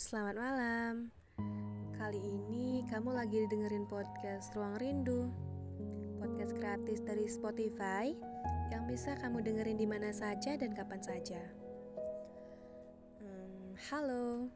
selamat 0.00 0.32
malam. 0.40 1.12
Kali 1.92 2.16
ini 2.16 2.80
kamu 2.88 3.12
lagi 3.12 3.44
dengerin 3.52 3.84
podcast 3.84 4.48
Ruang 4.56 4.80
Rindu. 4.80 5.28
Podcast 6.16 6.56
gratis 6.56 7.04
dari 7.04 7.28
Spotify 7.28 8.08
yang 8.72 8.88
bisa 8.88 9.12
kamu 9.20 9.44
dengerin 9.44 9.76
di 9.76 9.84
mana 9.84 10.08
saja 10.08 10.56
dan 10.56 10.72
kapan 10.72 11.04
saja. 11.04 11.44
Hmm, 13.20 13.76
halo, 13.92 14.48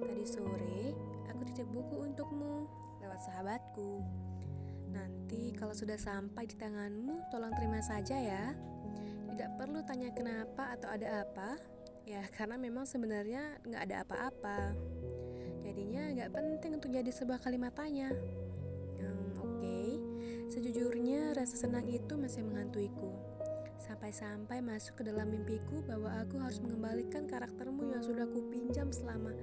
tadi 0.00 0.24
sore 0.24 0.96
aku 1.28 1.44
titip 1.52 1.68
buku 1.68 2.00
untukmu 2.00 2.64
lewat 3.04 3.20
sahabatku. 3.20 4.00
Nanti 4.96 5.52
kalau 5.60 5.76
sudah 5.76 6.00
sampai 6.00 6.48
di 6.48 6.56
tanganmu, 6.56 7.28
tolong 7.28 7.52
terima 7.52 7.84
saja 7.84 8.16
ya. 8.16 8.56
Tidak 9.28 9.60
perlu 9.60 9.84
tanya 9.84 10.08
kenapa 10.16 10.72
atau 10.72 10.88
ada 10.88 11.20
apa, 11.20 11.75
Ya 12.06 12.22
karena 12.30 12.54
memang 12.54 12.86
sebenarnya 12.86 13.58
nggak 13.66 13.82
ada 13.90 13.96
apa-apa. 14.06 14.78
Jadinya 15.66 16.06
nggak 16.14 16.30
penting 16.30 16.72
untuk 16.78 16.94
jadi 16.94 17.10
sebuah 17.10 17.42
kalimat 17.42 17.74
tanya 17.74 18.14
hmm, 19.02 19.42
Oke, 19.42 19.58
okay. 19.58 19.90
sejujurnya 20.46 21.34
rasa 21.34 21.58
senang 21.58 21.90
itu 21.90 22.14
masih 22.14 22.46
menghantuiku. 22.46 23.10
Sampai-sampai 23.82 24.62
masuk 24.62 25.02
ke 25.02 25.10
dalam 25.10 25.34
mimpiku 25.34 25.82
bahwa 25.82 26.14
aku 26.22 26.38
harus 26.38 26.62
mengembalikan 26.62 27.26
karaktermu 27.26 27.90
yang 27.90 28.00
sudah 28.06 28.24
kupinjam 28.30 28.94
selama 28.94 29.34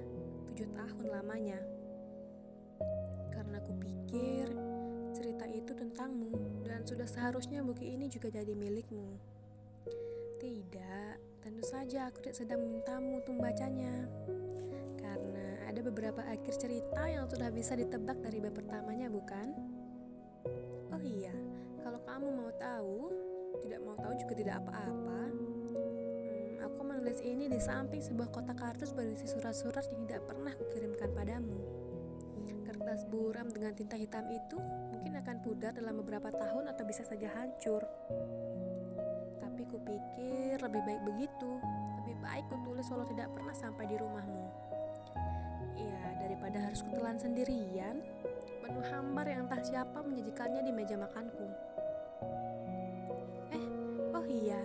tujuh 0.48 0.68
tahun 0.72 1.06
lamanya. 1.12 1.60
Karena 3.28 3.60
kupikir 3.60 4.48
cerita 5.12 5.44
itu 5.52 5.76
tentangmu 5.76 6.64
dan 6.64 6.80
sudah 6.88 7.04
seharusnya 7.04 7.60
buku 7.60 7.84
ini 7.84 8.08
juga 8.08 8.32
jadi 8.32 8.56
milikmu. 8.56 9.20
Tidak, 10.40 11.33
Tentu 11.44 11.60
saja 11.68 12.08
aku 12.08 12.24
tidak 12.24 12.40
sedang 12.40 12.64
memintamu 12.64 13.20
untuk 13.20 13.36
membacanya. 13.36 14.08
Karena 14.96 15.68
ada 15.68 15.80
beberapa 15.84 16.24
akhir 16.24 16.56
cerita 16.56 17.04
yang 17.04 17.28
sudah 17.28 17.52
bisa 17.52 17.76
ditebak 17.76 18.16
dari 18.24 18.40
bab 18.40 18.56
pertamanya 18.56 19.12
bukan? 19.12 19.52
Oh 20.88 21.02
iya, 21.04 21.36
kalau 21.84 22.00
kamu 22.00 22.28
mau 22.32 22.48
tahu 22.56 23.12
Tidak 23.60 23.80
mau 23.84 23.92
tahu 24.00 24.12
juga 24.16 24.34
tidak 24.40 24.56
apa-apa. 24.64 25.20
Hmm, 25.30 26.64
Aku 26.64 26.80
menulis 26.80 27.20
ini 27.20 27.46
di 27.46 27.60
samping 27.60 28.00
sebuah 28.00 28.32
kotak 28.32 28.56
kartus 28.56 28.96
berisi 28.96 29.28
surat-surat 29.28 29.84
yang 29.92 30.08
tidak 30.08 30.24
pernah 30.26 30.52
kukirimkan 30.56 31.12
padamu. 31.12 31.60
Kertas 32.64 33.06
buram 33.06 33.52
dengan 33.52 33.76
tinta 33.76 33.94
hitam 33.94 34.26
itu 34.32 34.58
mungkin 34.90 35.14
akan 35.20 35.36
pudar 35.44 35.76
dalam 35.76 35.94
beberapa 36.00 36.32
tahun 36.32 36.72
atau 36.74 36.82
bisa 36.82 37.04
saja 37.06 37.30
hancur 37.36 37.84
tapi 39.64 39.80
kupikir 39.80 40.60
lebih 40.60 40.82
baik 40.84 41.02
begitu. 41.08 41.56
Lebih 42.04 42.16
baik 42.20 42.44
kutulis 42.52 42.84
walau 42.92 43.08
tidak 43.08 43.32
pernah 43.32 43.56
sampai 43.56 43.88
di 43.88 43.96
rumahmu. 43.96 44.44
Ya, 45.80 46.00
daripada 46.20 46.68
harus 46.68 46.84
kutelan 46.84 47.16
sendirian, 47.16 48.04
menu 48.60 48.84
hambar 48.92 49.24
yang 49.24 49.48
entah 49.48 49.64
siapa 49.64 50.04
menyajikannya 50.04 50.68
di 50.68 50.72
meja 50.76 51.00
makanku. 51.00 51.48
Eh, 53.56 53.66
oh 54.12 54.24
iya, 54.28 54.60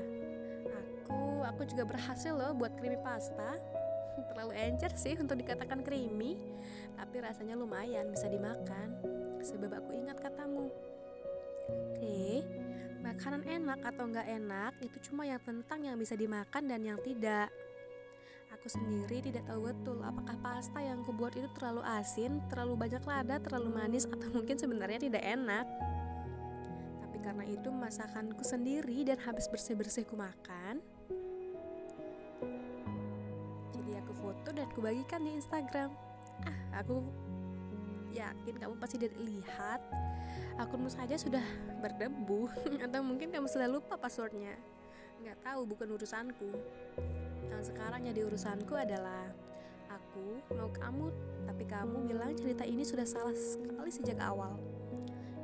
aku 0.67 1.47
aku 1.47 1.61
juga 1.72 1.88
berhasil 1.88 2.36
loh 2.36 2.52
buat 2.59 2.75
creamy 2.75 3.00
pasta. 3.00 3.56
Terlalu 4.36 4.52
encer 4.52 4.91
sih 5.00 5.16
untuk 5.16 5.39
dikatakan 5.39 5.80
creamy, 5.80 6.36
tapi 7.00 7.23
rasanya 7.23 7.56
lumayan 7.56 8.11
bisa 8.11 8.28
dimakan. 8.28 9.00
Sebab 9.39 9.80
aku 9.80 9.95
ingat 9.95 10.19
katamu. 10.19 10.67
Oke, 10.67 12.03
okay, 12.03 12.59
Makanan 13.20 13.44
enak 13.52 13.84
atau 13.84 14.08
enggak 14.08 14.31
enak 14.31 14.80
itu 14.80 15.12
cuma 15.12 15.28
yang 15.28 15.44
tentang 15.44 15.84
yang 15.84 16.00
bisa 16.00 16.16
dimakan 16.16 16.72
dan 16.72 16.80
yang 16.80 16.95
tidak. 17.03 17.52
Aku 18.56 18.72
sendiri 18.72 19.20
tidak 19.20 19.44
tahu 19.44 19.67
betul 19.67 20.00
apakah 20.00 20.39
pasta 20.39 20.80
yang 20.80 21.03
kubuat 21.03 21.36
itu 21.36 21.52
terlalu 21.52 21.84
asin, 22.00 22.40
terlalu 22.47 22.80
banyak 22.80 23.03
lada, 23.03 23.36
terlalu 23.44 23.75
manis, 23.75 24.08
atau 24.08 24.23
mungkin 24.40 24.56
sebenarnya 24.56 25.03
tidak 25.03 25.20
enak. 25.20 25.67
Tapi 27.03 27.17
karena 27.19 27.44
itu 27.44 27.68
masakanku 27.68 28.40
sendiri 28.47 29.03
dan 29.03 29.19
habis 29.19 29.51
bersih-bersih 29.51 30.07
ku 30.07 30.16
makan, 30.16 30.80
jadi 33.75 34.00
aku 34.00 34.16
foto 34.16 34.47
dan 34.56 34.72
kubagikan 34.72 35.28
di 35.28 35.36
Instagram. 35.36 35.91
Ah, 36.47 36.88
aku 36.88 37.03
yakin 38.16 38.56
kamu 38.63 38.80
pasti 38.80 38.96
lihat 38.96 39.84
akunmu 40.59 40.92
saja 40.92 41.16
sudah 41.16 41.42
berdebu 41.80 42.52
atau 42.86 43.00
mungkin 43.00 43.31
kamu 43.31 43.47
sudah 43.47 43.72
lupa 43.72 43.96
passwordnya. 43.96 44.59
Nggak 45.24 45.40
tahu 45.40 45.64
bukan 45.64 45.88
urusanku. 45.96 46.52
Yang 47.47 47.72
sekarang 47.72 48.03
jadi 48.03 48.28
urusanku 48.28 48.75
adalah 48.75 49.31
aku 49.88 50.44
mau 50.53 50.69
kamu 50.69 51.06
tapi 51.48 51.64
kamu 51.66 51.98
bilang 52.12 52.36
cerita 52.36 52.68
ini 52.68 52.84
sudah 52.84 53.08
salah 53.08 53.34
sekali 53.34 53.90
sejak 53.90 54.19
awal. 54.19 54.59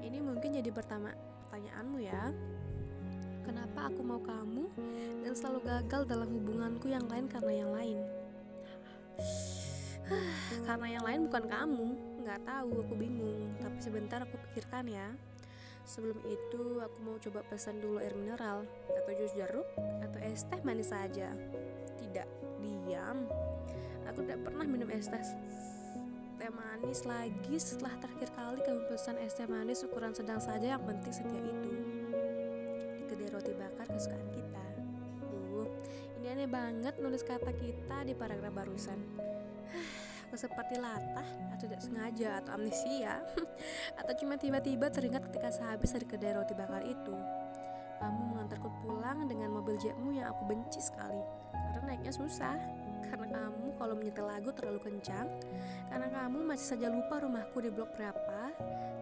Ini 0.03 0.19
mungkin 0.19 0.59
jadi 0.59 0.69
pertama 0.69 1.15
pertanyaanmu 1.47 1.97
ya. 2.03 2.35
Kenapa 3.47 3.93
aku 3.93 4.01
mau 4.01 4.19
kamu 4.19 4.67
dan 5.21 5.33
selalu 5.37 5.59
gagal 5.63 6.01
dalam 6.09 6.27
hubunganku 6.33 6.89
yang 6.89 7.05
lain 7.07 7.29
karena 7.29 7.53
yang 7.53 7.71
lain? 7.71 7.99
Karena 10.69 10.87
yang 10.97 11.05
lain 11.05 11.19
bukan 11.29 11.45
kamu 11.49 11.87
nggak 12.25 12.41
tahu 12.41 12.81
aku 12.81 12.93
bingung. 12.97 13.53
Tapi 13.61 13.77
sebentar 13.77 14.19
aku 14.25 14.35
pikirkan 14.49 14.89
ya. 14.89 15.13
Sebelum 15.85 16.17
itu 16.25 16.81
aku 16.81 16.97
mau 17.05 17.21
coba 17.21 17.45
pesan 17.45 17.77
dulu 17.77 18.01
air 18.01 18.17
mineral 18.17 18.65
atau 18.89 19.11
jus 19.13 19.37
jeruk 19.37 19.69
atau 20.01 20.19
es 20.25 20.41
teh 20.49 20.57
manis 20.65 20.89
saja. 20.89 21.29
Tidak 22.01 22.27
diam. 22.57 23.29
Aku 24.09 24.25
tidak 24.25 24.41
pernah 24.49 24.65
minum 24.65 24.89
es 24.89 25.05
teh 25.05 25.21
teh 26.35 26.51
manis 26.51 27.05
lagi 27.05 27.55
setelah 27.61 27.93
terakhir 28.01 28.29
kali 28.33 28.59
kamu 28.65 28.81
pesan 28.89 29.21
es 29.21 29.37
teh 29.37 29.45
manis 29.45 29.85
ukuran 29.85 30.11
sedang 30.11 30.41
saja 30.41 30.73
yang 30.73 30.83
penting 30.83 31.13
setia 31.13 31.37
itu. 31.37 31.71
Di 32.97 33.03
kedai 33.05 33.29
roti 33.29 33.53
bakar 33.53 33.85
kesukaan 33.85 34.29
kita. 34.33 34.65
Duh, 35.29 35.69
ini 36.17 36.27
aneh 36.33 36.49
banget 36.49 36.97
nulis 36.97 37.21
kata 37.21 37.53
kita 37.53 38.01
di 38.01 38.17
paragraf 38.17 38.49
barusan 38.49 38.97
seperti 40.33 40.81
latah 40.81 41.27
atau 41.53 41.69
tidak 41.69 41.81
sengaja 41.85 42.41
atau 42.41 42.57
amnesia 42.57 43.21
atau 44.01 44.13
cuma 44.17 44.41
tiba-tiba 44.41 44.89
teringat 44.89 45.29
ketika 45.29 45.53
sehabis 45.53 45.93
dari 45.93 46.07
kedai 46.09 46.33
roti 46.33 46.57
bakar 46.57 46.81
itu. 46.81 47.15
Kamu 48.01 48.35
mengantarku 48.35 48.69
pulang 48.83 49.29
dengan 49.29 49.53
mobil 49.53 49.77
jetmu 49.77 50.11
yang 50.11 50.33
aku 50.33 50.49
benci 50.49 50.81
sekali. 50.81 51.21
Karena 51.53 51.95
naiknya 51.95 52.11
susah. 52.11 52.57
Karena 53.05 53.27
kamu 53.31 53.77
kalau 53.79 53.95
menyetel 53.95 54.27
lagu 54.27 54.51
terlalu 54.51 54.83
kencang. 54.83 55.29
Karena 55.87 56.11
kamu 56.11 56.43
masih 56.43 56.75
saja 56.75 56.91
lupa 56.91 57.23
rumahku 57.23 57.61
di 57.63 57.71
blok 57.71 57.95
berapa. 57.95 58.51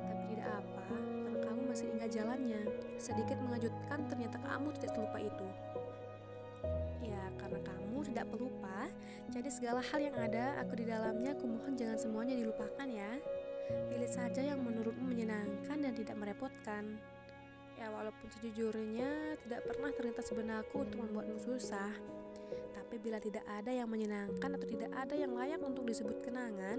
Tapi 0.05 0.21
tidak 0.35 0.61
apa 0.61 0.93
karena 0.93 1.39
kamu 1.41 1.61
masih 1.73 1.85
ingat 1.89 2.09
jalannya. 2.13 2.61
Sedikit 3.01 3.41
mengejutkan 3.41 4.05
ternyata 4.05 4.37
kamu 4.45 4.69
tidak 4.77 4.91
terlupa 4.93 5.17
itu 5.17 5.47
ya 7.03 7.23
karena 7.37 7.59
kamu 7.61 7.97
tidak 8.07 8.25
pelupa 8.31 8.89
jadi 9.33 9.49
segala 9.49 9.81
hal 9.81 9.97
yang 9.97 10.13
ada, 10.13 10.61
aku 10.61 10.77
di 10.77 10.85
dalamnya, 10.85 11.33
aku 11.33 11.49
mohon 11.49 11.73
jangan 11.73 11.97
semuanya 11.97 12.37
dilupakan 12.37 12.85
ya. 12.85 13.17
Pilih 13.89 14.11
saja 14.11 14.45
yang 14.45 14.61
menurutmu 14.61 15.09
menyenangkan 15.09 15.77
dan 15.79 15.93
tidak 15.97 16.13
merepotkan. 16.21 17.01
Ya 17.73 17.89
walaupun 17.89 18.29
sejujurnya 18.37 19.41
tidak 19.41 19.65
pernah 19.65 19.89
terlintas 19.89 20.29
benakku 20.29 20.85
untuk 20.85 21.01
membuatmu 21.01 21.41
susah. 21.41 21.89
Tapi 22.77 22.95
bila 23.01 23.17
tidak 23.17 23.41
ada 23.49 23.73
yang 23.73 23.89
menyenangkan 23.89 24.53
atau 24.53 24.67
tidak 24.69 24.93
ada 24.93 25.17
yang 25.17 25.33
layak 25.33 25.57
untuk 25.65 25.87
disebut 25.89 26.21
kenangan, 26.21 26.77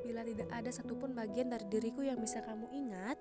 bila 0.00 0.24
tidak 0.24 0.48
ada 0.48 0.72
satupun 0.72 1.12
bagian 1.12 1.52
dari 1.52 1.68
diriku 1.68 2.00
yang 2.00 2.16
bisa 2.16 2.40
kamu 2.40 2.72
ingat, 2.72 3.20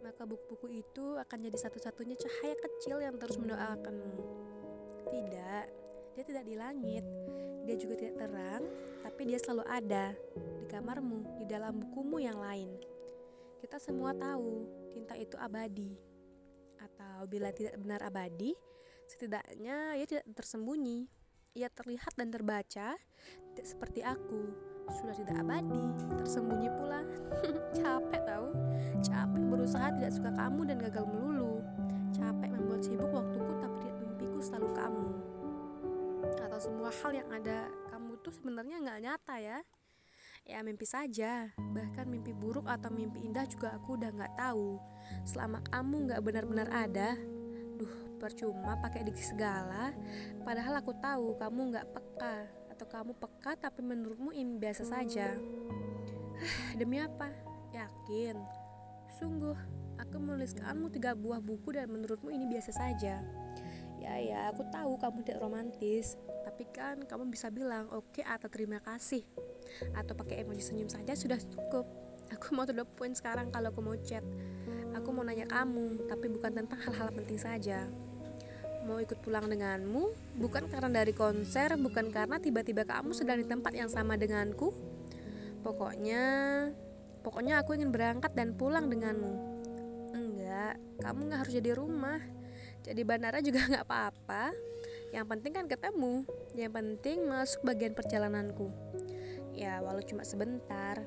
maka 0.00 0.24
buku-buku 0.24 0.80
itu 0.80 1.20
akan 1.20 1.38
jadi 1.44 1.58
satu-satunya 1.60 2.16
cahaya 2.16 2.56
kecil 2.56 3.04
yang 3.04 3.20
terus 3.20 3.36
mendoakanmu. 3.36 4.55
Tidak, 5.06 5.64
dia 6.16 6.24
tidak 6.26 6.44
di 6.48 6.54
langit, 6.58 7.04
dia 7.66 7.76
juga 7.78 7.94
tidak 7.98 8.26
terang, 8.26 8.62
tapi 9.02 9.22
dia 9.28 9.38
selalu 9.38 9.64
ada 9.68 10.14
di 10.34 10.66
kamarmu, 10.70 11.42
di 11.42 11.44
dalam 11.46 11.78
bukumu 11.82 12.18
yang 12.18 12.38
lain. 12.38 12.72
Kita 13.62 13.78
semua 13.78 14.14
tahu 14.14 14.66
cinta 14.90 15.14
itu 15.18 15.34
abadi. 15.38 15.94
Atau 16.78 17.26
bila 17.30 17.50
tidak 17.50 17.78
benar 17.78 18.02
abadi, 18.06 18.54
setidaknya 19.06 19.98
ia 19.98 20.06
tidak 20.06 20.26
tersembunyi. 20.34 21.10
Ia 21.56 21.72
terlihat 21.72 22.12
dan 22.18 22.28
terbaca, 22.28 22.98
tidak 23.52 23.66
seperti 23.66 24.04
aku. 24.04 24.52
Sudah 24.92 25.16
tidak 25.16 25.40
abadi, 25.40 25.84
tersembunyi 26.20 26.68
pula. 26.68 27.00
Capek 27.78 28.22
tahu, 28.22 28.48
capek 29.02 29.42
berusaha 29.50 29.88
tidak 29.98 30.12
suka 30.14 30.30
kamu 30.36 30.60
dan 30.68 30.76
gagal 30.78 31.04
melulu. 31.08 31.64
Capek 32.12 32.50
membuat 32.54 32.82
sibuk 32.86 33.10
waktuku 33.10 33.45
mimpiku 34.36 34.52
selalu 34.52 34.70
kamu 34.76 35.08
atau 36.44 36.60
semua 36.60 36.92
hal 36.92 37.12
yang 37.16 37.28
ada 37.32 37.72
kamu 37.88 38.20
tuh 38.20 38.36
sebenarnya 38.36 38.76
nggak 38.84 39.00
nyata 39.00 39.34
ya 39.40 39.58
ya 40.44 40.60
mimpi 40.60 40.84
saja 40.84 41.56
bahkan 41.72 42.04
mimpi 42.04 42.36
buruk 42.36 42.68
atau 42.68 42.92
mimpi 42.92 43.24
indah 43.24 43.48
juga 43.48 43.72
aku 43.72 43.96
udah 43.96 44.12
nggak 44.12 44.36
tahu 44.36 44.76
selama 45.24 45.64
kamu 45.72 46.12
nggak 46.12 46.20
benar-benar 46.20 46.68
ada 46.68 47.16
duh 47.80 48.20
percuma 48.20 48.76
pakai 48.76 49.08
diksi 49.08 49.32
segala 49.32 49.96
padahal 50.44 50.84
aku 50.84 50.92
tahu 51.00 51.40
kamu 51.40 51.60
nggak 51.72 51.88
peka 51.96 52.36
Atau 52.76 52.84
kamu 52.92 53.16
peka 53.16 53.56
tapi 53.56 53.80
menurutmu 53.80 54.36
ini 54.36 54.60
biasa 54.60 54.84
saja? 54.84 55.32
Demi 56.76 57.00
apa? 57.00 57.32
Yakin? 57.72 58.36
Sungguh, 59.16 59.56
aku 59.96 60.20
menuliskanmu 60.20 60.92
tiga 60.92 61.16
buah 61.16 61.40
buku 61.40 61.72
dan 61.72 61.88
menurutmu 61.88 62.28
ini 62.28 62.44
biasa 62.44 62.76
saja. 62.76 63.24
Ya 64.06 64.14
ya, 64.22 64.40
aku 64.54 64.62
tahu 64.70 64.94
kamu 65.02 65.26
tidak 65.26 65.42
romantis, 65.42 66.14
tapi 66.46 66.62
kan 66.70 67.02
kamu 67.02 67.26
bisa 67.26 67.50
bilang 67.50 67.90
oke 67.90 68.14
okay, 68.14 68.24
atau 68.24 68.46
terima 68.46 68.78
kasih. 68.78 69.26
Atau 69.98 70.14
pakai 70.14 70.46
emoji 70.46 70.62
senyum 70.62 70.86
saja 70.86 71.18
sudah 71.18 71.42
cukup. 71.42 71.82
Aku 72.30 72.54
mau 72.54 72.62
to 72.62 72.70
the 72.70 72.86
point 72.86 73.18
sekarang 73.18 73.50
kalau 73.50 73.74
aku 73.74 73.82
mau 73.82 73.98
chat. 73.98 74.22
Aku 74.94 75.10
mau 75.10 75.26
nanya 75.26 75.50
kamu, 75.50 76.06
tapi 76.06 76.30
bukan 76.30 76.54
tentang 76.54 76.78
hal-hal 76.86 77.10
penting 77.10 77.36
saja 77.36 77.90
mau 78.86 79.02
ikut 79.02 79.18
pulang 79.18 79.50
denganmu 79.50 80.14
bukan 80.38 80.70
karena 80.70 81.02
dari 81.02 81.10
konser, 81.10 81.74
bukan 81.74 82.14
karena 82.14 82.38
tiba-tiba 82.38 82.86
kamu 82.86 83.10
sedang 83.12 83.42
di 83.42 83.46
tempat 83.50 83.74
yang 83.74 83.90
sama 83.90 84.14
denganku. 84.14 84.70
Pokoknya, 85.66 86.22
pokoknya 87.26 87.58
aku 87.58 87.74
ingin 87.74 87.90
berangkat 87.90 88.30
dan 88.38 88.54
pulang 88.54 88.86
denganmu. 88.86 89.34
Enggak, 90.14 90.78
kamu 91.02 91.20
nggak 91.26 91.40
harus 91.42 91.54
jadi 91.58 91.74
rumah. 91.74 92.22
Jadi 92.84 93.00
bandara 93.02 93.38
juga 93.42 93.64
nggak 93.70 93.84
apa-apa. 93.86 94.54
Yang 95.14 95.26
penting 95.32 95.52
kan 95.54 95.66
ketemu. 95.66 96.14
Yang 96.54 96.72
penting 96.72 97.18
masuk 97.26 97.60
bagian 97.66 97.92
perjalananku. 97.92 98.70
Ya, 99.56 99.80
walau 99.80 100.04
cuma 100.04 100.22
sebentar. 100.22 101.00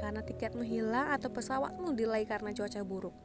Karena 0.00 0.20
tiketmu 0.20 0.64
hilang 0.64 1.12
atau 1.16 1.32
pesawatmu 1.32 1.96
delay 1.96 2.28
karena 2.28 2.52
cuaca 2.52 2.80
buruk. 2.84 3.16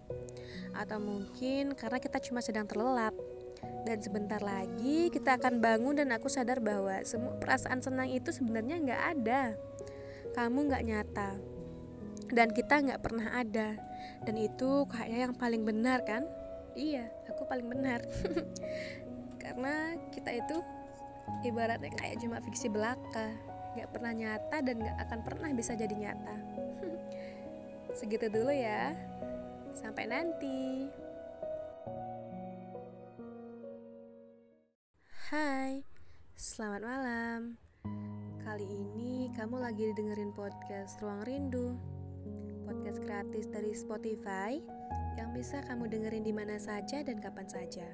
Atau 0.76 1.00
mungkin 1.00 1.76
karena 1.76 2.00
kita 2.00 2.20
cuma 2.24 2.40
sedang 2.40 2.68
terlelap 2.68 3.16
dan 3.86 4.02
sebentar 4.02 4.42
lagi 4.42 5.14
kita 5.14 5.38
akan 5.38 5.62
bangun 5.62 6.02
dan 6.02 6.10
aku 6.12 6.26
sadar 6.26 6.58
bahwa 6.58 7.00
semua 7.06 7.38
perasaan 7.38 7.86
senang 7.86 8.10
itu 8.10 8.34
sebenarnya 8.34 8.82
nggak 8.82 9.02
ada. 9.18 9.42
Kamu 10.34 10.68
nggak 10.68 10.84
nyata 10.84 11.32
dan 12.34 12.50
kita 12.52 12.82
nggak 12.82 13.02
pernah 13.06 13.30
ada 13.38 13.78
dan 14.26 14.36
itu 14.36 14.90
kayaknya 14.90 15.30
yang 15.30 15.36
paling 15.38 15.64
benar 15.64 16.02
kan? 16.04 16.26
Iya, 16.76 17.08
aku 17.32 17.48
paling 17.48 17.72
benar 17.72 18.04
karena 19.44 19.96
kita 20.12 20.28
itu 20.36 20.60
ibaratnya 21.48 21.88
kayak 21.96 22.20
cuma 22.20 22.44
fiksi 22.44 22.68
belaka, 22.68 23.32
nggak 23.80 23.96
pernah 23.96 24.12
nyata 24.12 24.58
dan 24.60 24.84
nggak 24.84 24.98
akan 25.08 25.20
pernah 25.24 25.50
bisa 25.56 25.72
jadi 25.72 25.96
nyata. 25.96 26.36
Segitu 27.98 28.28
dulu 28.28 28.52
ya. 28.52 28.92
Sampai 29.72 30.04
nanti. 30.12 30.92
Hai, 35.32 35.80
selamat 36.36 36.82
malam. 36.84 37.40
Kali 38.44 38.68
ini 38.68 39.32
kamu 39.32 39.64
lagi 39.64 39.96
dengerin 39.96 40.36
podcast 40.36 41.00
Ruang 41.00 41.24
Rindu, 41.24 41.80
podcast 42.68 43.00
gratis 43.00 43.48
dari 43.48 43.72
Spotify 43.74 44.60
yang 45.16 45.32
bisa 45.32 45.64
kamu 45.64 45.88
dengerin 45.88 46.28
di 46.28 46.36
mana 46.36 46.60
saja 46.60 47.00
dan 47.00 47.24
kapan 47.24 47.48
saja. 47.48 47.88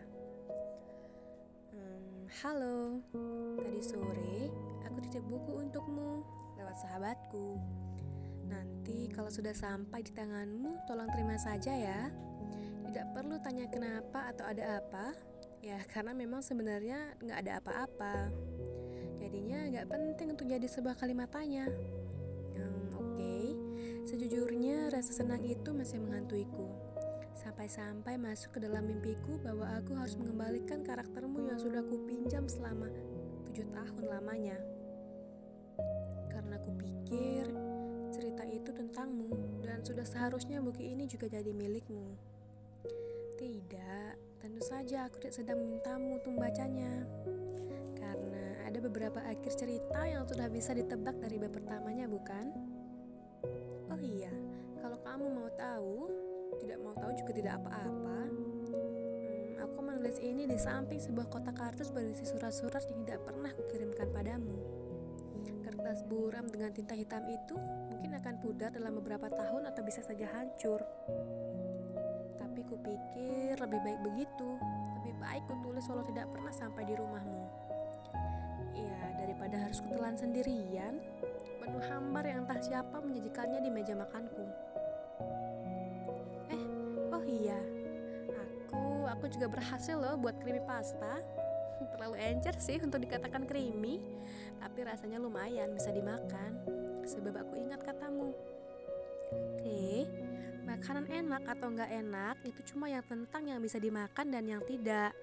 Hmm, 1.69 2.25
halo, 2.41 3.05
tadi 3.61 3.81
sore 3.85 4.49
aku 4.89 4.97
titip 5.05 5.21
buku 5.29 5.61
untukmu 5.61 6.25
lewat 6.57 6.81
sahabatku. 6.81 7.61
Nanti 8.49 9.13
kalau 9.13 9.29
sudah 9.29 9.53
sampai 9.53 10.01
di 10.01 10.11
tanganmu, 10.17 10.89
tolong 10.89 11.07
terima 11.13 11.37
saja 11.37 11.71
ya. 11.77 12.09
Tidak 12.89 13.13
perlu 13.13 13.37
tanya 13.39 13.69
kenapa 13.69 14.33
atau 14.33 14.43
ada 14.49 14.81
apa, 14.81 15.15
Ya 15.61 15.77
karena 15.93 16.17
memang 16.17 16.41
sebenarnya 16.41 17.21
nggak 17.21 17.39
ada 17.45 17.53
apa-apa 17.61 18.33
Jadinya 19.21 19.69
nggak 19.69 19.87
penting 19.93 20.27
untuk 20.33 20.49
jadi 20.49 20.65
sebuah 20.65 20.97
kalimat 20.97 21.29
tanya 21.29 21.69
Oke, 22.97 23.53
sejujurnya 24.09 24.89
rasa 24.89 25.13
senang 25.13 25.45
itu 25.45 25.69
masih 25.69 26.01
menghantuiku 26.01 26.90
Sampai-sampai 27.35 28.19
masuk 28.19 28.57
ke 28.57 28.59
dalam 28.63 28.87
mimpiku 28.87 29.39
bahwa 29.41 29.67
aku 29.79 29.95
harus 29.95 30.15
mengembalikan 30.19 30.83
karaktermu 30.83 31.47
yang 31.47 31.57
sudah 31.57 31.81
kupinjam 31.85 32.45
selama 32.47 32.91
tujuh 33.49 33.67
tahun 33.71 34.03
lamanya. 34.07 34.57
Karena 36.31 36.59
kupikir 36.59 37.47
cerita 38.11 38.43
itu 38.47 38.69
tentangmu 38.75 39.63
dan 39.63 39.83
sudah 39.83 40.03
seharusnya 40.03 40.59
buku 40.59 40.83
ini 40.83 41.07
juga 41.07 41.31
jadi 41.31 41.51
milikmu. 41.55 42.15
Tidak, 43.39 44.31
Tentu 44.41 44.57
saja 44.65 45.05
aku 45.05 45.21
tidak 45.21 45.37
sedang 45.37 45.61
memintamu 45.61 46.17
untuk 46.17 46.33
membacanya. 46.33 47.05
Karena 47.93 48.65
ada 48.65 48.79
beberapa 48.81 49.21
akhir 49.21 49.53
cerita 49.53 50.01
yang 50.01 50.25
sudah 50.25 50.49
bisa 50.49 50.73
ditebak 50.73 51.13
dari 51.21 51.37
bab 51.37 51.53
pertamanya 51.53 52.09
bukan? 52.09 52.49
Oh 53.93 54.01
iya, 54.01 54.33
kalau 54.81 54.97
kamu 55.05 55.25
mau 55.29 55.49
tahu 55.53 56.09
Tidak 56.61 56.77
mau 56.79 56.93
tahu 56.93 57.11
juga 57.17 57.31
tidak 57.33 57.53
apa-apa 57.57 58.19
hmm, 58.29 59.65
Aku 59.65 59.77
menulis 59.81 60.21
ini 60.21 60.45
di 60.45 60.57
samping 60.61 61.01
sebuah 61.01 61.27
kotak 61.33 61.57
kartus 61.57 61.89
berisi 61.89 62.23
surat-surat 62.29 62.85
yang 62.87 63.01
tidak 63.03 63.25
pernah 63.25 63.49
kukirimkan 63.49 64.07
padamu 64.13 64.61
Kertas 65.61 66.05
buram 66.05 66.45
dengan 66.51 66.69
tinta 66.69 66.93
hitam 66.93 67.25
itu 67.25 67.57
mungkin 67.89 68.13
akan 68.17 68.35
pudar 68.43 68.69
dalam 68.69 68.97
beberapa 69.01 69.29
tahun 69.29 69.65
atau 69.71 69.81
bisa 69.81 70.05
saja 70.05 70.29
hancur 70.37 70.83
tapi 72.51 72.67
kupikir 72.67 73.55
lebih 73.63 73.79
baik 73.79 73.99
begitu. 74.03 74.49
Lebih 75.01 75.15
baik 75.23 75.43
kutulis 75.47 75.87
walau 75.87 76.03
tidak 76.03 76.27
pernah 76.35 76.51
sampai 76.51 76.83
di 76.83 76.93
rumahmu. 76.99 77.43
Ya, 78.75 78.99
daripada 79.23 79.55
harus 79.55 79.79
kutelan 79.79 80.19
sendirian, 80.19 80.99
menu 81.63 81.79
hambar 81.87 82.27
yang 82.27 82.43
entah 82.43 82.59
siapa 82.59 82.99
menyajikannya 82.99 83.63
di 83.63 83.71
meja 83.71 83.95
makanku. 83.95 84.45
Iya, 87.31 87.59
aku 88.27 89.07
aku 89.07 89.25
juga 89.31 89.47
berhasil 89.47 89.95
loh 89.95 90.19
buat 90.19 90.35
creamy 90.43 90.59
pasta. 90.67 91.23
Terlalu 91.95 92.15
encer 92.19 92.55
sih 92.59 92.77
untuk 92.83 92.99
dikatakan 92.99 93.47
creamy, 93.47 94.03
tapi 94.59 94.83
rasanya 94.83 95.17
lumayan 95.17 95.71
bisa 95.71 95.95
dimakan. 95.95 96.59
Sebab 97.07 97.33
aku 97.39 97.55
ingat 97.55 97.81
katamu. 97.87 98.35
Oke, 99.31 100.11
makanan 100.67 101.07
enak 101.07 101.43
atau 101.47 101.71
enggak 101.71 101.87
enak 101.87 102.35
itu 102.43 102.75
cuma 102.75 102.91
yang 102.91 103.05
tentang 103.07 103.47
yang 103.47 103.63
bisa 103.63 103.79
dimakan 103.79 104.27
dan 104.27 104.43
yang 104.43 104.61
tidak. 104.67 105.15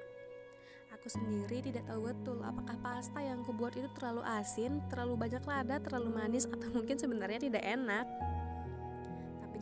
Aku 0.97 1.13
sendiri 1.13 1.61
tidak 1.61 1.85
tahu 1.85 2.09
betul 2.09 2.41
apakah 2.41 2.75
pasta 2.81 3.21
yang 3.21 3.45
kubuat 3.45 3.77
itu 3.77 3.87
terlalu 3.93 4.25
asin, 4.25 4.81
terlalu 4.89 5.29
banyak 5.29 5.45
lada, 5.45 5.77
terlalu 5.79 6.11
manis, 6.11 6.49
atau 6.49 6.73
mungkin 6.73 6.97
sebenarnya 6.97 7.45
tidak 7.45 7.63
enak. 7.63 8.09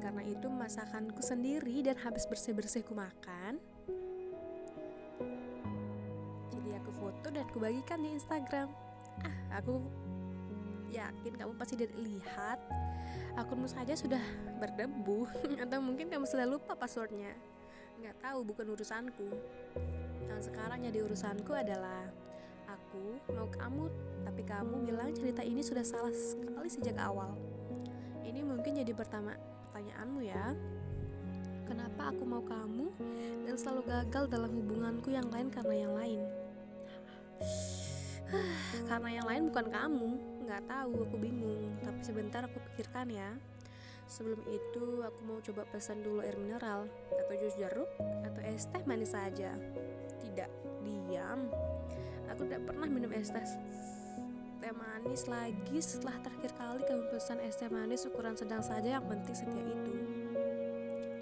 Karena 0.06 0.22
itu 0.22 0.46
masakanku 0.46 1.18
sendiri 1.18 1.82
dan 1.82 1.98
habis 1.98 2.30
bersih-bersih 2.30 2.86
ku 2.86 2.94
makan, 2.94 3.58
jadi 6.54 6.78
aku 6.78 6.94
foto 6.94 7.26
dan 7.34 7.42
kubagikan 7.50 7.98
di 7.98 8.14
Instagram. 8.14 8.70
Ah, 9.26 9.58
aku 9.58 9.82
yakin 10.94 11.34
kamu 11.34 11.58
pasti 11.58 11.74
lihat 11.90 12.62
akunmu 13.34 13.66
saja 13.66 13.98
sudah 13.98 14.22
berdebu 14.62 15.26
atau 15.66 15.82
mungkin 15.82 16.06
kamu 16.06 16.22
sudah 16.22 16.46
lupa 16.46 16.78
passwordnya. 16.78 17.34
Nggak 17.98 18.30
tahu 18.30 18.46
bukan 18.46 18.78
urusanku. 18.78 19.26
Yang 20.30 20.54
sekarang 20.54 20.86
jadi 20.86 21.02
urusanku 21.02 21.50
adalah 21.50 22.06
aku 22.70 23.18
mau 23.34 23.50
kamu 23.50 23.90
tapi 24.22 24.46
kamu 24.46 24.86
bilang 24.86 25.10
cerita 25.18 25.42
ini 25.42 25.66
sudah 25.66 25.82
salah 25.82 26.14
sekali 26.14 26.70
sejak 26.70 26.94
awal. 26.94 27.34
Ini 28.22 28.46
mungkin 28.46 28.78
jadi 28.78 28.94
pertama 28.94 29.55
pertanyaanmu 29.86 30.20
ya. 30.26 30.50
Kenapa 31.62 32.10
aku 32.10 32.26
mau 32.26 32.42
kamu 32.42 32.90
dan 33.46 33.54
selalu 33.54 33.86
gagal 33.86 34.24
dalam 34.26 34.50
hubunganku 34.50 35.14
yang 35.14 35.30
lain 35.30 35.46
karena 35.46 35.86
yang 35.86 35.94
lain? 35.94 36.20
Karena 38.90 39.22
yang 39.22 39.26
lain 39.30 39.42
bukan 39.54 39.66
kamu. 39.70 40.10
Nggak 40.42 40.62
tahu 40.66 41.06
aku 41.06 41.16
bingung. 41.22 41.78
Tapi 41.86 42.02
sebentar 42.02 42.42
aku 42.42 42.58
pikirkan 42.70 43.14
ya. 43.14 43.30
Sebelum 44.10 44.42
itu 44.50 45.06
aku 45.06 45.20
mau 45.22 45.38
coba 45.38 45.62
pesan 45.70 46.02
dulu 46.02 46.26
air 46.26 46.34
mineral. 46.34 46.90
Atau 47.14 47.34
jus 47.38 47.54
jeruk? 47.54 47.86
Atau 48.26 48.42
es 48.42 48.66
teh 48.66 48.82
manis 48.82 49.14
saja? 49.14 49.54
Tidak 50.18 50.50
diam. 50.82 51.46
Aku 52.34 52.42
tidak 52.50 52.66
pernah 52.66 52.90
minum 52.90 53.14
es 53.14 53.30
teh 53.30 53.46
teh 54.66 54.74
manis 54.74 55.30
lagi 55.30 55.78
setelah 55.78 56.18
terakhir 56.26 56.50
kali 56.58 56.82
kamu 56.82 57.06
pesan 57.14 57.38
es 57.38 57.54
teh 57.54 57.70
manis 57.70 58.02
ukuran 58.02 58.34
sedang 58.34 58.58
saja 58.58 58.98
yang 58.98 59.06
penting 59.06 59.30
setia 59.30 59.62
itu. 59.62 59.94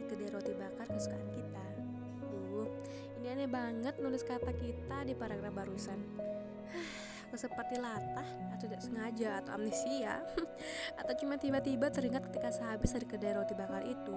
Di 0.01 0.03
kedai 0.09 0.33
roti 0.33 0.57
bakar 0.57 0.89
kesukaan 0.89 1.29
kita. 1.29 1.65
Duh, 2.25 2.73
ini 3.21 3.29
aneh 3.29 3.45
banget 3.45 4.01
nulis 4.01 4.25
kata 4.25 4.49
kita 4.49 5.05
di 5.05 5.13
paragraf 5.13 5.53
barusan. 5.53 6.01
Aku 7.29 7.37
seperti 7.37 7.77
latah 7.77 8.25
atau 8.57 8.65
tidak 8.65 8.81
sengaja 8.81 9.45
atau 9.45 9.61
amnesia 9.61 10.25
atau 11.05 11.13
cuma 11.21 11.37
tiba-tiba 11.37 11.93
teringat 11.93 12.25
ketika 12.33 12.49
sehabis 12.49 12.97
dari 12.97 13.05
kedai 13.05 13.37
roti 13.37 13.53
bakar 13.53 13.85
itu. 13.85 14.17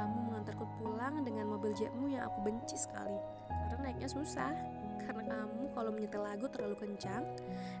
Kamu 0.00 0.32
mengantarku 0.32 0.64
pulang 0.80 1.28
dengan 1.28 1.44
mobil 1.44 1.76
jetmu 1.76 2.08
yang 2.08 2.24
aku 2.24 2.40
benci 2.40 2.80
sekali. 2.80 3.20
Karena 3.52 3.84
naiknya 3.84 4.08
susah 4.08 4.79
Karena 5.04 5.24
kamu 5.24 5.62
kalau 5.72 5.90
menyetel 5.94 6.22
lagu 6.22 6.46
terlalu 6.50 6.76
kencang 6.76 7.24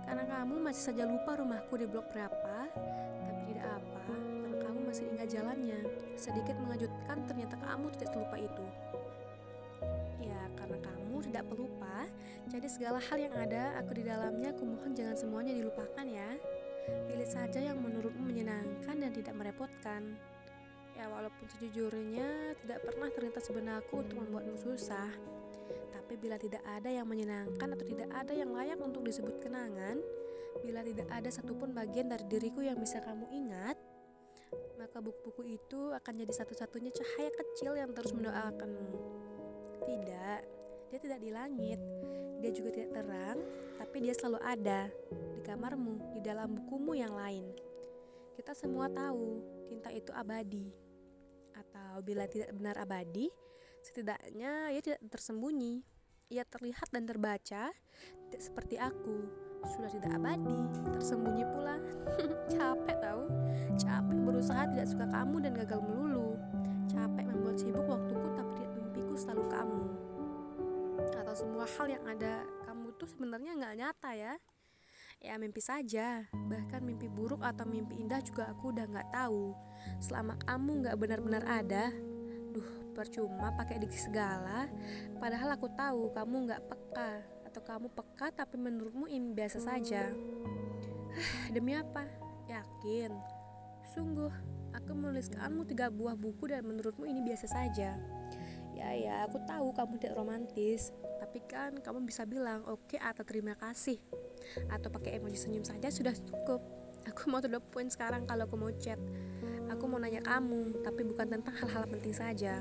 Karena 0.06 0.24
kamu 0.24 0.54
masih 0.60 0.82
saja 0.92 1.04
lupa 1.04 1.36
rumahku 1.36 1.74
di 1.76 1.86
blok 1.86 2.08
berapa 2.12 2.56
Tapi 3.26 3.40
tidak 3.52 3.66
apa 3.80 4.14
Karena 4.16 4.56
kamu 4.60 4.78
masih 4.88 5.04
ingat 5.10 5.28
jalannya. 5.30 5.80
Sedikit 6.16 6.56
mengejutkan 6.60 7.18
ternyata 7.24 7.54
kamu 7.60 7.86
tidak 7.96 8.08
selupa 8.12 8.36
itu. 8.36 8.66
Ya 10.20 10.40
karena 10.56 10.78
kamu 10.84 11.16
tidak 11.24 11.44
pelupa 11.48 11.96
Jadi 12.50 12.66
segala 12.68 12.98
hal 13.00 13.18
yang 13.18 13.34
ada 13.36 13.76
aku 13.80 13.96
di 13.96 14.04
dalamnya 14.04 14.52
Aku 14.52 14.68
mohon 14.68 14.92
jangan 14.92 15.16
semuanya 15.16 15.52
dilupakan 15.56 16.04
ya. 16.04 16.30
Pilih 17.06 17.28
saja 17.28 17.60
yang 17.60 17.78
menurutmu 17.78 18.24
menyenangkan 18.24 18.96
dan 18.98 19.12
tidak 19.14 19.34
merepotkan. 19.36 20.18
Ya 20.98 21.06
walaupun 21.08 21.46
sejujurnya 21.56 22.58
tidak 22.60 22.84
pernah 22.84 23.08
terlintas 23.14 23.48
benakku 23.48 24.04
untuk 24.04 24.20
membuatmu 24.20 24.56
susah 24.58 25.08
Tapi 25.90 26.14
bila 26.18 26.36
tidak 26.36 26.62
ada 26.66 26.90
yang 26.90 27.06
menyenangkan 27.06 27.74
atau 27.76 27.86
tidak 27.86 28.10
ada 28.10 28.32
yang 28.34 28.50
layak 28.50 28.78
untuk 28.82 29.06
disebut 29.06 29.38
kenangan 29.38 30.02
Bila 30.60 30.82
tidak 30.82 31.06
ada 31.08 31.30
satupun 31.30 31.70
bagian 31.70 32.10
dari 32.10 32.26
diriku 32.26 32.60
yang 32.60 32.76
bisa 32.76 32.98
kamu 32.98 33.30
ingat 33.30 33.78
Maka 34.80 34.98
buku-buku 34.98 35.46
itu 35.60 35.92
akan 35.92 36.14
jadi 36.24 36.32
satu-satunya 36.34 36.90
cahaya 36.90 37.30
kecil 37.30 37.76
yang 37.76 37.92
terus 37.92 38.16
mendoakanmu. 38.16 38.90
Tidak, 39.86 40.40
dia 40.90 40.98
tidak 40.98 41.20
di 41.22 41.30
langit. 41.30 41.80
Dia 42.40 42.50
juga 42.56 42.72
tidak 42.72 42.90
terang, 42.96 43.38
tapi 43.76 43.96
dia 44.00 44.16
selalu 44.16 44.40
ada 44.40 44.88
Di 45.36 45.40
kamarmu, 45.44 46.16
di 46.16 46.20
dalam 46.24 46.56
bukumu 46.56 46.96
yang 46.96 47.12
lain. 47.12 47.52
Kita 48.34 48.56
semua 48.56 48.88
tahu, 48.88 49.44
cinta 49.68 49.92
itu 49.92 50.10
abadi. 50.16 50.72
Atau 51.52 52.00
bila 52.00 52.24
tidak 52.24 52.50
benar 52.56 52.80
abadi, 52.80 53.28
setidaknya 53.84 54.72
ia 54.72 54.80
tidak 54.80 55.00
tersembunyi. 55.08 55.84
Ia 56.30 56.46
terlihat 56.46 56.94
dan 56.94 57.10
terbaca, 57.10 57.74
tidak 58.30 58.42
seperti 58.42 58.78
aku. 58.78 59.26
Sudah 59.66 59.90
tidak 59.90 60.14
abadi, 60.14 60.60
tersembunyi 60.94 61.44
pula. 61.50 61.76
Capek 62.54 62.96
tahu? 63.02 63.24
Capek 63.74 64.18
berusaha 64.22 64.62
tidak 64.70 64.86
suka 64.88 65.10
kamu 65.10 65.36
dan 65.42 65.52
gagal 65.58 65.80
melulu. 65.82 66.38
Capek 66.86 67.26
membuat 67.26 67.56
sibuk 67.58 67.82
waktuku 67.82 68.28
tapi 68.38 68.50
tidak 68.62 68.72
mimpiku 68.78 69.14
selalu 69.18 69.44
kamu. 69.50 69.84
Atau 71.18 71.34
semua 71.34 71.66
hal 71.66 71.86
yang 71.90 72.04
ada 72.06 72.46
kamu 72.70 72.94
tuh 72.94 73.08
sebenarnya 73.10 73.52
nggak 73.58 73.76
nyata 73.76 74.10
ya 74.14 74.34
ya 75.20 75.36
mimpi 75.36 75.60
saja 75.60 76.24
bahkan 76.48 76.80
mimpi 76.80 77.04
buruk 77.04 77.44
atau 77.44 77.68
mimpi 77.68 78.00
indah 78.00 78.24
juga 78.24 78.48
aku 78.48 78.72
udah 78.72 78.88
nggak 78.88 79.12
tahu 79.12 79.52
selama 80.00 80.32
kamu 80.48 80.80
nggak 80.80 80.96
benar-benar 80.96 81.44
ada 81.44 81.92
duh 82.50 82.68
percuma 82.92 83.54
pakai 83.54 83.80
diksi 83.80 84.10
segala. 84.10 84.66
Padahal 85.16 85.56
aku 85.56 85.70
tahu 85.72 86.10
kamu 86.12 86.36
nggak 86.50 86.62
peka 86.66 87.12
atau 87.50 87.60
kamu 87.66 87.86
peka 87.90 88.30
tapi 88.30 88.56
menurutmu 88.58 89.10
ini 89.10 89.32
biasa 89.34 89.58
saja. 89.62 90.10
Demi 91.54 91.74
apa? 91.74 92.06
Yakin? 92.46 93.10
Sungguh 93.90 94.30
aku 94.70 94.90
menulis 94.94 95.30
kamu 95.30 95.66
tiga 95.66 95.90
buah 95.90 96.14
buku 96.14 96.50
dan 96.50 96.62
menurutmu 96.66 97.06
ini 97.06 97.24
biasa 97.24 97.46
saja. 97.50 97.98
Ya 98.70 98.88
ya 98.94 99.26
aku 99.26 99.42
tahu 99.44 99.74
kamu 99.74 99.98
tidak 99.98 100.16
romantis. 100.18 100.94
Tapi 101.18 101.42
kan 101.46 101.78
kamu 101.82 102.06
bisa 102.06 102.24
bilang 102.24 102.62
oke 102.66 102.86
okay, 102.94 103.00
atau 103.02 103.26
terima 103.26 103.58
kasih. 103.58 103.98
Atau 104.70 104.88
pakai 104.88 105.18
emoji 105.18 105.36
senyum 105.36 105.66
saja 105.66 105.90
sudah 105.90 106.14
cukup. 106.14 106.62
Aku 107.08 107.32
mau 107.32 107.40
to 107.40 107.48
the 107.48 107.58
point 107.58 107.88
sekarang 107.88 108.28
kalau 108.28 108.44
aku 108.44 108.56
mau 108.60 108.72
chat 108.76 109.00
aku 109.80 109.88
mau 109.88 109.96
nanya 109.96 110.20
kamu 110.20 110.84
tapi 110.84 111.08
bukan 111.08 111.24
tentang 111.24 111.56
hal-hal 111.56 111.88
penting 111.88 112.12
saja. 112.12 112.60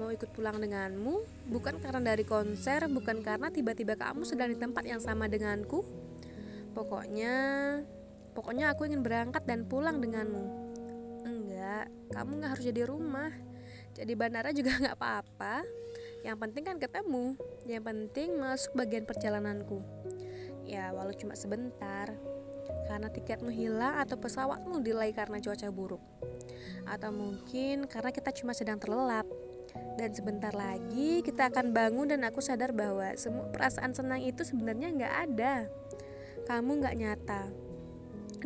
Mau 0.00 0.08
ikut 0.08 0.32
pulang 0.32 0.56
denganmu 0.56 1.44
bukan 1.52 1.76
karena 1.76 2.00
dari 2.00 2.24
konser 2.24 2.88
bukan 2.88 3.20
karena 3.20 3.52
tiba-tiba 3.52 4.00
kamu 4.00 4.24
sedang 4.24 4.48
di 4.48 4.56
tempat 4.56 4.88
yang 4.88 4.96
sama 4.96 5.28
denganku. 5.28 5.84
Pokoknya 6.72 7.36
pokoknya 8.32 8.72
aku 8.72 8.88
ingin 8.88 9.04
berangkat 9.04 9.44
dan 9.44 9.68
pulang 9.68 10.00
denganmu. 10.00 10.44
Enggak 11.28 11.92
kamu 12.08 12.30
nggak 12.40 12.50
harus 12.56 12.64
jadi 12.64 12.88
rumah. 12.88 13.28
Jadi 13.92 14.12
bandara 14.16 14.56
juga 14.56 14.72
nggak 14.80 14.96
apa-apa. 14.96 15.68
Yang 16.24 16.36
penting 16.48 16.64
kan 16.64 16.76
ketemu. 16.80 17.36
Yang 17.68 17.84
penting 17.92 18.28
masuk 18.40 18.72
bagian 18.72 19.04
perjalananku. 19.04 19.84
Ya 20.64 20.96
walau 20.96 21.12
cuma 21.12 21.36
sebentar 21.36 22.16
Karena 22.86 23.10
tiketmu 23.10 23.50
hilang 23.50 23.98
atau 24.00 24.16
pesawatmu 24.16 24.80
delay 24.80 25.10
karena 25.10 25.42
cuaca 25.42 25.68
buruk. 25.74 26.02
Atau 26.86 27.10
mungkin 27.10 27.90
karena 27.90 28.10
kita 28.14 28.30
cuma 28.34 28.54
sedang 28.54 28.78
terlelap. 28.78 29.26
Dan 29.98 30.12
sebentar 30.12 30.54
lagi 30.54 31.20
kita 31.20 31.52
akan 31.52 31.74
bangun 31.74 32.08
dan 32.08 32.24
aku 32.24 32.40
sadar 32.40 32.72
bahwa 32.72 33.12
Semua 33.18 33.48
perasaan 33.50 33.92
senang 33.92 34.22
itu 34.22 34.46
sebenarnya 34.46 34.92
nggak 34.94 35.14
ada. 35.28 35.54
Kamu 36.46 36.80
nggak 36.80 36.96
nyata. 36.96 37.42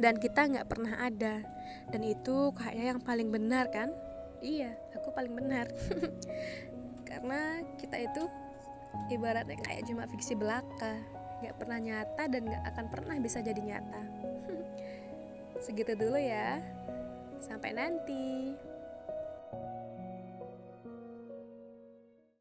Dan 0.00 0.16
kita 0.16 0.48
nggak 0.48 0.66
pernah 0.66 0.96
ada. 1.04 1.44
Dan 1.92 2.02
itu 2.06 2.50
kayaknya 2.56 2.96
yang 2.96 3.00
paling 3.02 3.28
benar 3.28 3.68
kan? 3.68 3.92
Iya, 4.40 4.72
aku 4.96 5.12
paling 5.12 5.36
benar. 5.36 5.68
Karena 7.08 7.60
kita 7.76 8.00
itu 8.00 8.24
ibaratnya 9.12 9.58
kayak 9.60 9.84
cuma 9.84 10.08
fiksi 10.08 10.32
belaka. 10.38 10.96
Gak 11.40 11.56
pernah 11.56 11.80
nyata 11.80 12.28
dan 12.28 12.48
gak 12.48 12.64
akan 12.72 12.86
pernah 12.92 13.16
bisa 13.20 13.40
jadi 13.40 13.60
nyata. 13.60 14.29
Segitu 15.60 15.92
dulu 15.92 16.16
ya. 16.16 16.56
Sampai 17.36 17.76
nanti. 17.76 18.56